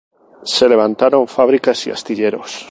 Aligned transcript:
Se 0.53 0.67
levantaron 0.67 1.27
fábricas 1.27 1.85
y 1.85 1.91
astilleros. 1.91 2.51